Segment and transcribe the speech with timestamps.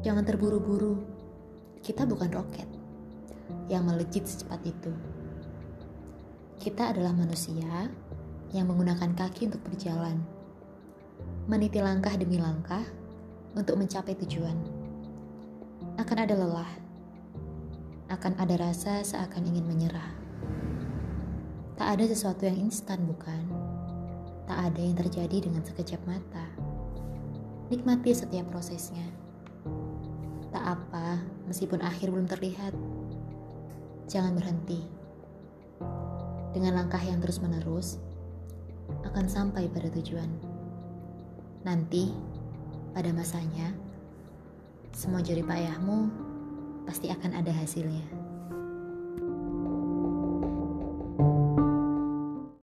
[0.00, 0.96] Jangan terburu-buru.
[1.84, 2.64] Kita bukan roket
[3.68, 4.88] yang melejit secepat itu.
[6.56, 7.92] Kita adalah manusia
[8.56, 10.24] yang menggunakan kaki untuk berjalan,
[11.52, 12.80] meniti langkah demi langkah
[13.52, 14.56] untuk mencapai tujuan.
[16.00, 16.72] Akan ada lelah,
[18.08, 20.16] akan ada rasa seakan ingin menyerah.
[21.76, 23.44] Tak ada sesuatu yang instan, bukan?
[24.48, 26.48] Tak ada yang terjadi dengan sekejap mata.
[27.68, 29.29] Nikmati setiap prosesnya.
[31.50, 32.72] Meskipun akhir belum terlihat.
[34.06, 35.00] Jangan berhenti
[36.50, 37.98] dengan langkah yang terus-menerus,
[39.06, 40.30] akan sampai pada tujuan.
[41.62, 42.10] Nanti,
[42.90, 43.70] pada masanya,
[44.90, 46.10] semua jerih payahmu
[46.86, 48.29] pasti akan ada hasilnya.